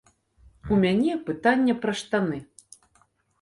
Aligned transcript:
У 0.71 0.77
мяне 0.83 1.17
пытанне 1.27 1.75
пра 1.85 1.93
штаны. 2.01 2.41